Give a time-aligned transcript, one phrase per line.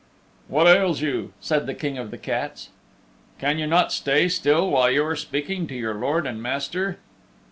[0.47, 2.69] "What ails you?" said the King of the Cats.
[3.37, 6.97] "Can you not stay still while you are speaking to your lord and master?"